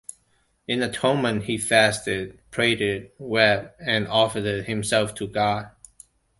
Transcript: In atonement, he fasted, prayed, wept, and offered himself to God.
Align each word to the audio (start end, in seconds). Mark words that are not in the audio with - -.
In 0.67 0.81
atonement, 0.81 1.43
he 1.43 1.59
fasted, 1.59 2.39
prayed, 2.49 3.11
wept, 3.19 3.79
and 3.79 4.07
offered 4.07 4.63
himself 4.65 5.13
to 5.13 5.27
God. 5.27 5.69